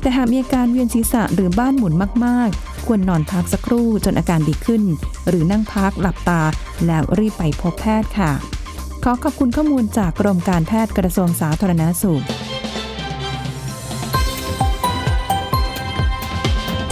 [0.02, 1.94] แต่หากมีอาการเวียนศีรษะหรือบ้านหมุน
[2.26, 4.84] มากๆ ควรนอนพักสักครู่จนอาการดีขึ้น
[5.28, 6.42] หรือนั่งพักหลับตา
[6.86, 8.32] แล้วรีบไปพบแพทย์ค่ะ
[9.04, 12.24] ขอขอบคุณข้อมูลจากกรมการแพทย์กระทรวงสาธารณาสุข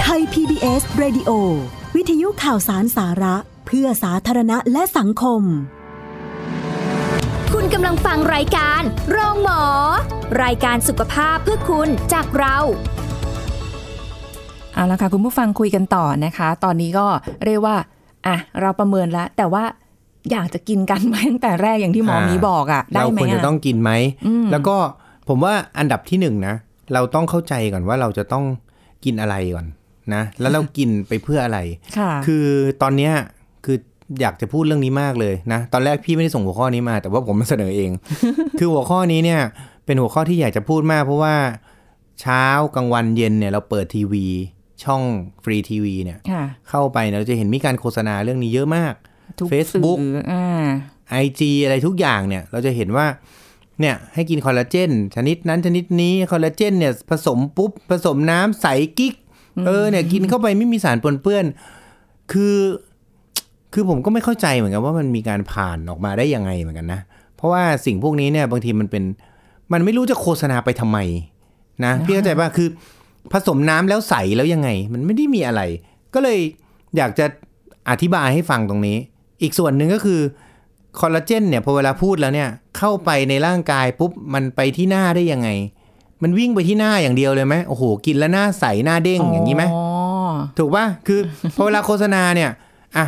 [0.01, 1.31] ไทย PBS Radio
[1.95, 3.35] วิทยุข่าวสารสาระ
[3.67, 5.43] เพื่อสาธารณะและสังคม
[7.73, 8.81] กำลังฟังรายการ
[9.11, 9.63] โรงหมอ
[10.43, 12.57] รายการสุขภาพเพื่อคุณจากเรา
[14.73, 17.07] เอาละค่ะคุณผู้ฟังคุยกันต่อนะคะ ตอนนี้ก็
[17.45, 17.75] เรียกว่า
[18.27, 19.63] อะเราประเมินแล้ว แต่ว่า
[20.31, 23.91] อยากจะกินกันไหมตั้งแต่แรกอย่างที่หมอหมีบอกอะได้เราไหมควรจะอะต้องกินไหม
[24.51, 24.75] แล้วก็
[25.27, 26.55] ผมว่าอันดับที่หนึ่งนะ
[26.93, 28.45] เราต้องเข้าใจก่อนว่าเราจะต้อง
[29.05, 29.67] กินอะไรก่อน
[30.13, 31.59] นะ แล้วเรากินไปเพื่ออะไร
[31.97, 32.45] ค่ะคือ
[32.81, 33.13] ตอนเนี้ย
[33.65, 33.77] คือ
[34.19, 37.91] อยากจะพูดเรื่องนี้มากเลยนะ ตอนแรกพี่ไม่ได้ส่งหัวข้อนี้มา แต่ว่าผมมาเสนอเอง
[38.59, 39.41] คือหัวข้อนี้เนี่ย
[39.85, 41.35] เป็นหัวข้อที่อยากจะพูดมาก เพราะว่า
[42.21, 42.43] เช้า
[42.75, 44.25] กลางวันเย็นเนี่ยเราเปิดทีวี
[44.83, 45.03] ช่อง
[45.43, 48.93] ฟรีทีวีเนี่ยค่ะเข้าไปเนี่ยเราจะเห็นมีการโฆษณาเรื่องนี้เยอะมาก
[49.39, 50.65] ทุก Facebook สื่ออ่า
[51.23, 53.07] IG อะไรทุกอย่างเนี่ย เราจะเห็นว่า
[53.79, 58.67] เนี่ยให้กินคอลลาเจนชนิดนั้นชนิดนี้คอลลาเจนเนี่ยผสมปุ๊บผสมน้ำใส
[58.99, 59.13] กิ๊ก
[59.65, 61.45] เออเนี่ยกินเข้าไปไม่มีสารปนเปื้อน
[62.31, 62.55] คือ
[63.73, 67.01] คือผมก็ไม่เข้าใจเหมือนกันว่ามันมีการผ่านออกมาได้ยังไงเหมือนกันนะ
[67.35, 69.03] เพราะว่าสิ่งพวกนี้เนี่ยบางทีมันเป็น
[69.73, 70.97] มันไม่รู้จะโฆษณาไปทำไม
[71.85, 72.67] นะ พี่เข้าใจป่ะคือ
[73.31, 75.61] ผสมน้ำแล้วใสแล้วยังไง มันไม่ได้มีอะไร
[76.13, 76.39] ก็เลย
[76.97, 77.25] อยากจะ
[77.89, 78.97] อธิบายให้ฟังตรงนี้
[79.41, 80.19] อีกส่วนหนึ่งก็คือ
[80.99, 85.49] คอลลาเจนเนี่ยพอเวลาพูดแล้วเนี่ยเข้าไปในร่างกายปุ๊บมันไปที่หน้าได้ยังไง
[86.21, 89.83] มันวิ่งไปที่หน้าอย่างเดียวเลยไหมโอ้โหกินแล้วหน้าใสหน้าเด้งอย่างนี้ไหมอ๋อ
[90.57, 91.19] ถูกป่ะคือ
[91.55, 92.49] พอเวลาโฆษณาเนี่ย
[92.97, 93.05] อะ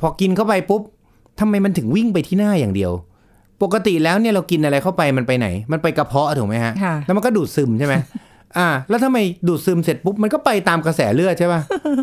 [0.00, 0.82] พอกินเข้าไปปุ๊บ
[1.40, 2.92] ทำไมมันถึงวิ่งไปที่หน้าอย่างเดียว
[3.62, 7.94] ปกติแล้วเนี่ยเรากินอะไรเข้าไปมันไปไหน มันไปกระเพาะถูกไหมฮะค่ะแล้วมันก็ดูดซึมใช่ไหม
[8.58, 9.18] อ่า แล้วทำไม
[9.48, 11.60] ดูดซึมเสร็จปุ๊บมันก็ไปตามกระแสเลือดใช่ป่ะ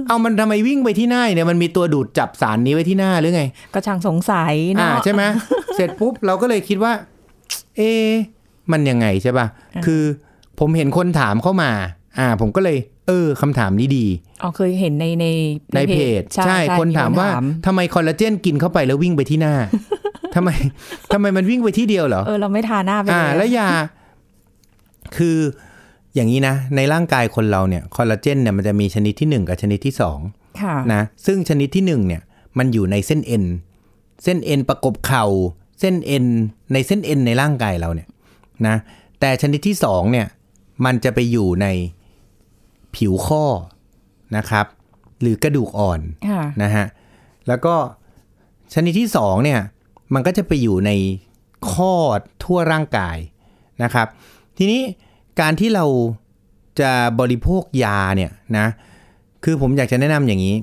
[0.08, 5.24] เอามันทำไมวิ่งไปที่หน้าเนี่ยมันมีตัวดูดจับสารนี้ไว้ที่หน้าหรือไง ก็ช่างสงสัยอ่าเนาะใช่ไหม
[5.76, 6.94] เสร็จปุ๊บเราก็เลยคิดว่า
[7.78, 8.10] เอ๊ะ
[8.72, 9.46] มันยังไงใช่ป่ะ
[9.86, 10.02] คือ
[10.60, 11.72] ผมเห็นคนถามเข้ามา
[12.20, 14.06] อ่า ผมก็เลย เออคำถามนี้ดี
[14.42, 15.26] อ๋อเคยเห็นในใน
[15.76, 17.30] ในเพจ ใช่คนถามว่า
[17.66, 19.56] ทำไมคอลลาเจนกินเข้าไปแล้ววิ่งไปที่หน้า
[20.36, 20.50] ทำไม
[21.14, 23.70] ทำไมมันวิ่งไปที่เดียวเหรอเออเราไม่ทาหน้าไปอ่าเลยแล้วยา
[25.16, 25.38] คือ
[26.16, 29.94] อย่างนี้นะ ในร่างกายคนเราเนี่ยคอลลาเจนเนี่ยมันจะมีชนิดที่ 1 กับชนิดที่
[30.28, 32.22] 2ค่ะนะซึ่งชนิดที่1เนี่ย
[32.58, 33.44] มันอยู่ในเส้นเอ็น
[34.24, 35.26] เส้นเอ็นประกบเข่า
[35.80, 36.26] เส้นเอ็น
[36.74, 38.08] ในเส้นเอ็นในร่างกายเราเนี่ย
[38.68, 38.76] นะ
[39.20, 40.28] แต่ชนิดที่2เนี่ย
[40.86, 41.68] มันจะไปอยู่ใน
[42.96, 43.44] ผิวข้อ
[44.38, 44.66] นะครับ
[45.22, 46.00] หรือกระดูกอ่อน
[46.30, 46.86] ค่ะนะฮะ
[47.48, 47.76] แล้วก็
[48.74, 49.60] ชนิดที่สองเนี่ย
[50.14, 50.92] มันก็จะไปอยู่ใน
[51.72, 51.94] ข้อ
[52.44, 53.18] ทั่วร่างกาย
[53.84, 54.08] นะครับ
[54.58, 54.82] ทีนี้
[55.40, 55.86] การที่เรา
[56.80, 58.68] จะบริโภคยาเนี่ยนะ
[59.44, 60.56] คือผมอยากจะแนะนำอย่างนี้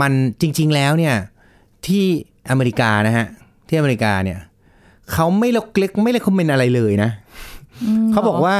[0.00, 1.14] มันจริง ๆแล้วเนี่ย
[1.86, 2.04] ที่
[2.50, 3.26] อเมริกานะฮะ
[3.68, 4.38] ที่อเมริกาเนี่ย
[5.12, 7.10] เขาไม่ rec ไม่ recommend อะไรเลยนะ
[8.12, 8.56] เขาบอกว่า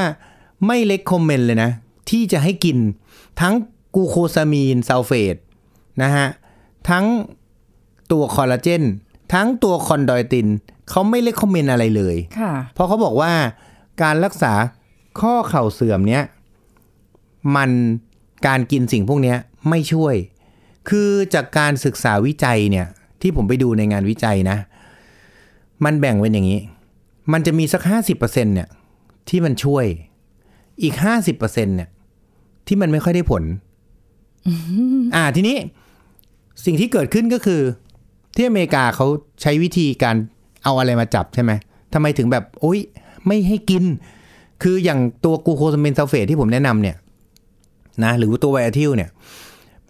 [0.67, 1.69] ไม่ recommend เลยนะ
[2.09, 2.77] ที่จะให้กิน
[3.41, 3.53] ทั้ง
[3.95, 5.35] กลูโคซามีนซัลเฟต
[6.01, 6.27] นะฮะ
[6.89, 7.05] ทั้ง
[8.11, 8.83] ตัวคอลลาเจน
[9.33, 10.47] ทั้งตัวคอนดรอยติน
[10.89, 13.33] เขาไม่ recommend อะไรเลยค่ะเพราะเขาบอกว่า
[14.01, 14.53] การรักษา
[15.19, 16.23] ข้อเข่าเสื่อมเนี้ย
[17.55, 17.71] มัน
[18.47, 19.37] การกินสิ่งพวกเนี้ย
[19.69, 20.15] ไม่ช่วย
[20.89, 22.87] คือจากการศึกษาวิจัยเนี่ย
[23.21, 24.57] ที่ผมไปดูในงานวิจัยนะ
[25.83, 26.61] มันแบ่งเป็นอย่างนี้
[27.31, 28.69] มันจะมีสักห้าสิบเปอร์เซ็นเนี่ย
[29.29, 29.85] ที่มันช่วย
[30.81, 31.89] อีกห้าสิบเปอร์เซ็นเนี่ย
[32.67, 33.43] ที่มันไม่ค่อยได้ผล
[35.15, 35.57] อ่าทีนี้
[36.65, 37.61] สิ่งที่เกิดขึ้นก็คือ
[38.35, 39.07] ที่อเมริกาเขา
[39.41, 40.15] ใช้วิธีการ
[40.63, 41.51] เอาอะไรมาจับใช่ไหม
[41.93, 42.79] ทำไมถึงแบบโอ๊ย
[43.27, 43.83] ไม่ให้กิน
[44.63, 46.95] คืออย่างตัวกลูโคซามินซัลเฟตที่ผมแนะนำเนี่ย
[48.03, 49.09] นะหรือว่าตัว Viartril เนี่ย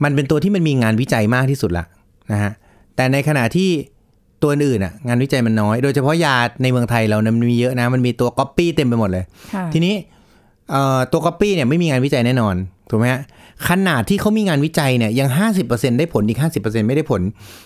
[0.04, 1.86] มันเป็นตัวที่มันมีงานวิจัยมากที่สุดละ
[2.32, 2.52] นะฮะ
[2.96, 3.70] แต่ในขณะที่
[4.42, 10.23] ตัวอื่นอะ งานวิจัยมันน้อย โดยเฉพาะยาในเมืองไทยเรานะมันมีเยอะนะ มันมีตัวก๊อปปี้เต็มไปหมดเลยค่ะทีนี้เอ่อ
[11.12, 12.56] ตัวก๊อปปี้เนี่ยไม่มีงานวิจัยแน่นอน
[12.90, 13.22] ถูกไหมฮะ
[13.70, 15.30] ขนาดที่เขามีงานวิจัยเนี่ยยัง
[15.64, 17.22] 50%ได้ผลอีก 50%ไม่ได้ผล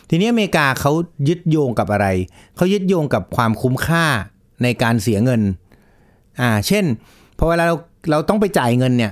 [0.09, 0.91] ทีนี้อเมริกาเขา
[1.27, 2.07] ยึดโยงกับอะไร
[2.55, 4.05] เขายึดโยงกับความคุ้มค่า
[4.63, 5.41] ในการเสียเงิน
[6.41, 6.85] อ่าเช่น
[7.37, 7.75] พอเวลาเรา
[8.11, 9.11] เราต้องไปจ่ายเงินเนี่ย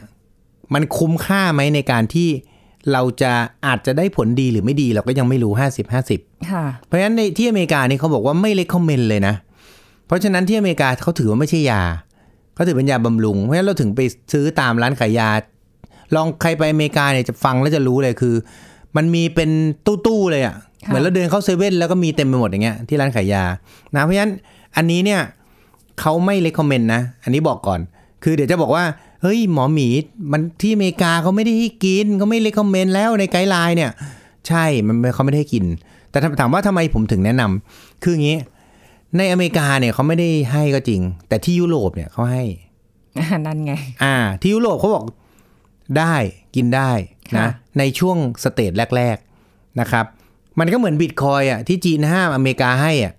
[0.73, 2.29] มันคุ้มค่าไหมในการที่
[2.91, 3.31] เราจะ
[3.65, 9.35] อาจจะได้ผลดีหรือไม่ดีเราก็ยังไม่รู้ 50 50ค่ะเพราะฉะนั้นในที่อเมริกานี่เขาบอกว่าไม่เล c คอมเมนต์เลยนะ
[10.07, 11.81] เพราะฉะนั้นที่อเมริกาเขาถือว่าไม่ใช่ยา
[12.55, 14.01] เขาถือเป็นยาบำรุง เพราะฉะนั้นเราถึงไป
[14.33, 15.29] ซื้อตามร้านขายยา
[16.15, 18.35] ลองใครไปอเมริกาเนี่ยจะฟังแล้วจะรู้เลยคือ
[18.95, 19.49] มันมีเป็น
[19.85, 23.43] ตู้ๆเลยอะ่ะค่ะเหมือนเราเดินเข้าเซเว่นแล้วก็มีเต็มไปหมดอย่างเงี้ยที่ร้านขายยา
[23.95, 24.31] นะ เพราะฉะนั้น
[24.75, 25.21] อันนี้เนี่ย
[25.99, 27.79] เขาไม่เล c คอมเมนต์นะ อันนี้บอกก่อน
[28.23, 28.83] คือเดี๋ยวจะบอกว่า
[29.21, 29.87] เฮ้ยหมอหมี
[30.31, 33.91] มันที่อเมริกาเขาไม่ได้ให้กินเขาไม่เล c คอมเมนต์แล้วในไกด์ไลน์เนี่ย
[34.47, 35.65] ใช่ มันไม่เขาไม่ได้ให้กิน
[36.09, 38.37] แต่ถามว่าทำไมผมถึงแนะนำคืออย่างนี้
[39.17, 42.45] ในอเมริกาเนี่ยเขาไม่ได้ให้ก็จริง แต่ที่ยุโรปเนี่ยเขาให้
[43.45, 45.05] นั่นไง อ่า ที่ยุโรปเขาบอก
[45.99, 46.15] ได้
[46.55, 46.91] กินได้
[47.35, 50.05] นะค่ะในช่วงสเตจแรก ๆนะครับ
[50.59, 53.13] มันก็เหมือนบิตคอยอะที่จีนห้ามอเมริกาให้อะ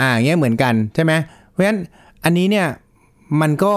[0.00, 1.12] อ่าอย่างเงี้ยเหมือนกันใช่ไหม
[1.50, 1.78] เพราะฉะนั้น
[2.24, 2.66] อันนี้เนี่ย
[3.40, 3.74] มันก็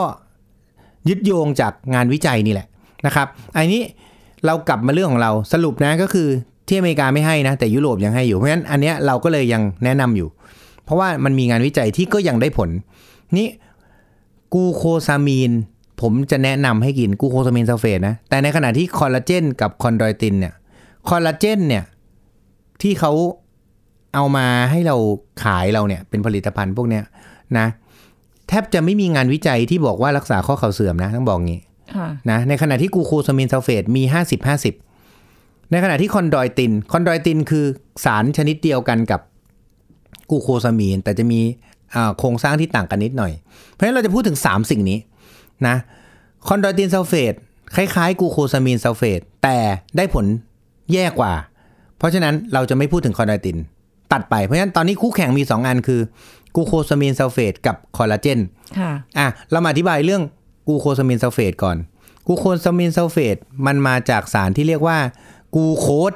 [1.09, 2.67] ยึดโยงจากงานวิจัยนี่แหละ
[3.05, 3.81] นะครับ อันนี้
[4.45, 6.27] เรากลับมาเรื่องของเราสรุปนะก็คือ
[6.67, 10.40] ที่อเมริกาไม่ให้นะ แต่ยุโรปยังให้อยู่เพราะฉะนั้นอันเนี้ยเราก็เลยยังแนะนำอยู่เพ
[10.91, 12.69] ราะว่ามันมีงานวิจัยที่ก็ยังได้ผล
[13.37, 13.47] นี่
[14.53, 15.51] กลูโคซามีน
[16.01, 20.53] ผมจะแนะนำให้กินกลูโคซามีนซัลเฟตนะ แต่ในขณะที่คอลลาเจนกับคอนดรอยตินเนี่ย
[21.09, 21.83] คอลลาเจนเนี่ย
[22.81, 23.11] ที่เขา
[24.15, 24.95] เอามาให้เรา
[25.43, 27.03] ขายเราเนี่ยเป็นผลิตภัณฑ์พวกเนี้ย
[27.57, 27.67] นะ
[28.47, 31.61] แทบจะไม่มีงานวิจัยที่บอกว่ารักษาข้อเข่าเสื่อมนะต้องบอกงี้
[31.95, 34.47] ค่ะนะในขณะที่กลูโคซามินซัลเฟตมี50
[35.07, 37.65] 50ในขณะที่คอนดรอยติน คอนดรอยตินคือ
[38.05, 39.21] สารชนิดเดียวกันกับ
[40.31, 41.41] กลูโคซามีน แต่จะมี
[41.95, 43.31] อ่าโครงสร้างที่ต่างกันนิดหน่อย
[43.71, 44.99] เพราะฉะนั้นเราจะพูดถึง 3 สิ่งนี้
[45.67, 45.75] นะ
[46.47, 47.33] คอนดรอยตินซัลเฟต
[47.75, 49.57] คล้ายๆกลูโคซามีนซัลเฟตแต่
[49.97, 50.25] ได้ผล
[50.93, 51.33] แย่กว่า
[51.97, 53.57] เพราะฉะนั้นเราจะไม่พูดถึงคอนดรอยติน
[54.11, 56.01] ตัดไป เพราะฉะนั้นตอนนี้คู่แข่งมี 2 อันคือ
[56.55, 58.39] กลูโคซามีนซัลเฟตกับคอลลาเจน
[58.79, 60.23] ค่ะอะเรามาอธิบายเรื่อง
[60.67, 61.77] กลูโคซามินซัลเฟตก่อน
[62.27, 64.97] กลูโคซามินซัลเฟตมันมาจากสารที่เรียกว่า
[65.55, 66.13] กลูโคส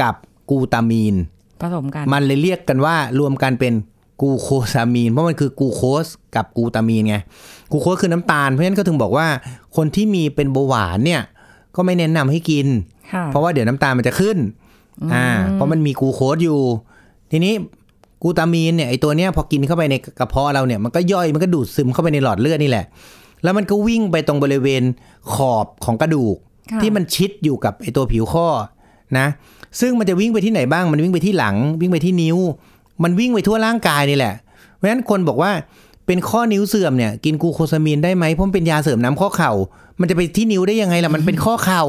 [0.00, 0.14] กับ
[0.50, 1.14] กลูตามีน
[1.62, 3.74] ผสมกัน มันเลยเรียกกันว่ารวมกันเป็น
[4.22, 6.04] กลูโคซามีน เพราะมันคือกลูโคส
[6.36, 7.16] กับกลูตามีนไง
[7.72, 9.26] กลูโคสคือน้ำตาล เพราะฉะนั้นก็ถึงบอกว่า
[9.76, 11.22] คนที่มีเป็นเบาหวานเนี่ย
[11.76, 12.66] ก็ไม่แนะนำให้กิน
[13.12, 14.38] ค่ะเพราะว่าเดี๋ยวน้ำตาลมันจะขึ้น
[15.14, 16.60] อ่าเพราะมันมีกลูโคสอยู่
[17.32, 17.54] ทีนี้
[18.22, 22.86] กลูตามีนเนี่ยไอตัวเนี้ยพอกินเข้าไปในกระเพาะเราเนี่ยมันก็ย่อยมันก็ดูดซึมเข้าไปในหลอดเลือดนี่แหละ
[23.42, 24.82] แล้วมันก็วิ่งไปตรงบริเวณ
[25.32, 26.36] ขอบของกระดูก
[26.70, 28.46] ค่ะที่มันชิดอยู่กับไอตัวผิวข้อ
[29.18, 29.26] นะ
[29.80, 32.38] ซึ่งมันจะวิ่งไปที่ไหนบ้าง มันวิ่งไปที่หลัง วิ่งไปที่นิ้ว
[33.02, 34.34] มันวิ่งไปทั่วร่างกายนี่แหละ
[34.74, 35.52] เพราะฉะนั้นคนบอกว่า
[36.06, 39.52] เป็นข้อนิ้วเสื่อมเนี่ยกินกลูโคซามีนได้ไหมเพราะมันเป็นยาเสริมน้ำข้อเข่า
[40.00, 41.82] มันจะไปที่นิ้วได้ยังไงล่ะมันเป็นข้อเข่า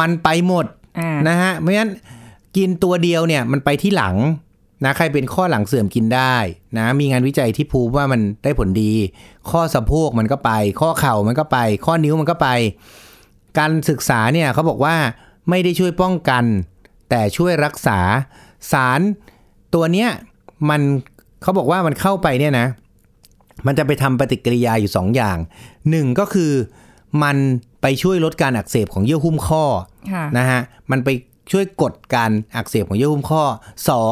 [0.00, 0.66] มันไปหมด
[0.98, 1.92] อ่านะฮะเพราะฉะนั้น
[2.56, 4.16] กินตัวเดียวเนี่ยมันไปที่หลัง
[4.84, 6.36] นะใครเป็นข้อหลังเสื่อมกินได้
[6.78, 8.92] นะมีงานวิจัยที่พูว่ามันได้ผลดี
[9.50, 12.48] ข้อสะโพกมันก็ไป ข้อเข่ามันก็ไป ข้อนิ้วมันก็ไป
[13.58, 14.94] การศึกษาเนี่ยเขาบอกว่า
[15.50, 16.44] ไม่ได้ช่วยป้องกัน
[17.10, 17.98] แต่ช่วยรักษา
[18.72, 19.00] สาร
[19.74, 20.10] ตัวเนี้ย
[20.68, 20.80] มัน
[21.42, 22.66] เขาบอกว่ามันเข้าไปเนี่ยนะ
[23.66, 25.36] มันจะไปทำปฏิกิริยาอยู่ 2 อย่าง
[25.90, 26.52] หนึ่งก็คือ
[27.22, 27.36] มัน
[27.82, 29.64] ไปช่วยลดการอักเสบของเยื่อหุ้มข้อ
[30.12, 30.60] ค่ะนะฮะ
[30.90, 31.08] มันไป
[31.52, 33.42] ช่วยกดการอักเสบของเยื่อหุ้มข้อ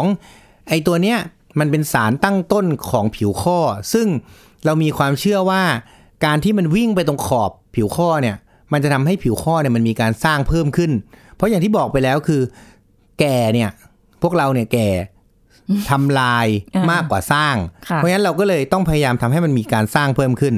[0.01, 0.68] 2.
[0.68, 1.18] ไอตัวเนี้ย
[1.59, 3.59] มันเป็นสารตั้งต้นของผิวข้อ
[3.92, 4.07] ซึ่ง
[4.64, 5.62] เรามีความเชื่อว่า
[6.24, 8.37] การที่มันวิ่งไปตรงขอบผิวข้อเนี่ย
[8.72, 10.90] มันจะทำให้ผิวข้อเนี่ยมันมีการสร้างเพิ่มขึ้น
[11.38, 12.42] เพราะอย่างที่บอกไปแล้วคือ
[13.20, 13.70] แก่เนี่ย
[14.22, 14.88] พวกเราเนี่ยแก่
[15.90, 17.57] ทำลายอ่ามมากกว่าสร้าง
[17.88, 20.55] ค่ะเพราะฉะนั้นเราก็เลยต้องพยายามทำให้มันมีการสร้างเพิ่มขึ้น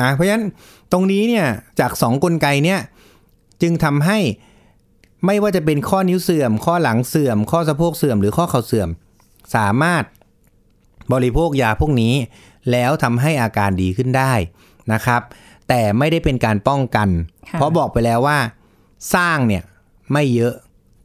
[0.00, 0.44] นะเพราะฉะนั้น
[0.92, 1.46] ตรงนี้เนี่ย
[1.80, 2.80] จากสองกลไกเนี่ย
[3.62, 4.18] จึงทำให้
[5.26, 8.88] ไม่ว่าจะเป็นข้อนิ้วเสื่อม ข้อหลังเสื่อม ข้อสะโพกเสื่อมหรือข้อเข่าเสื่อม
[9.56, 10.04] สามารถ
[11.12, 12.14] บริโภคยาพวกนี้
[12.70, 14.32] แล้วทำให้อาการดีขึ้นได้
[14.92, 15.22] นะครับ
[15.68, 17.08] แต่ไม่ได้เป็นการป้องกัน
[17.48, 18.38] ค่ะเพราะบอกไปแล้วว่า
[19.14, 19.62] สร้างเนี่ย
[20.12, 20.54] ไม่เยอะ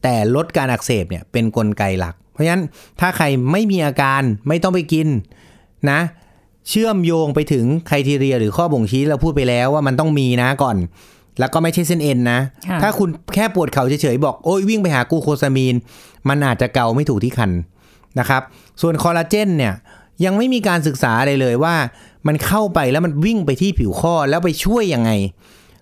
[0.03, 2.63] แต่ลดการอักเสบเนี่ยเป็นนกลไกหลัก เพราะฉะนั้น
[2.99, 5.07] ถ้าใครไม่มีอาการไม่ต้องไปกิน
[5.91, 5.99] นะ
[6.69, 10.77] เชื่อมโยงไปถึงไครทีเรียหรือข้อบ่งชี้เราพูดไปแล้วว่ามันต้องมีนะก่อน
[11.39, 15.75] แล้วก็ไม่ใช่เส้นเอ็นนะค่ะถ้าคุณแค่ปวดเข่าเฉยๆบอกโอ้ยวิ่งไปหากลูโคซามีน
[16.29, 17.51] มันอาจจะเกาไม่ถูกที่คัน
[18.19, 18.41] นะครับ
[18.81, 19.73] ส่วนคอลลาเจนเนี่ย
[20.25, 21.75] ยังไม่มีการศึกษาอะไรเลยว่า
[22.27, 25.11] มันเข้าไปแล้วมันวิ่งไปที่ผิวข้อแล้วไปช่วยยังไง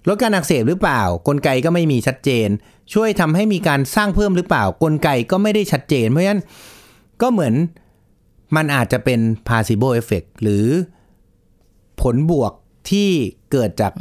[0.08, 2.48] ลดการอักเสบหรือเปล่า กลไกก็ไม่มีชัดเจน
[2.94, 6.42] ช่วยทำให้มีการสร้างเพิ่มหรือเปล่า กลไกก็ไม่ได้ชัดเจน เพราะฉะนั้น
[7.22, 7.54] ก็เหมือน
[8.56, 10.66] มันอาจจะเป็น placebo effect หรือ
[12.02, 12.54] ผลบวก
[12.90, 13.10] ที่
[13.52, 13.94] เกิดจาก